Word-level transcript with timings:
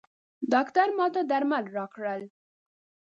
ډاکټر 0.53 0.87
ماته 0.97 1.21
درمل 1.31 1.65
راکړل. 1.77 2.21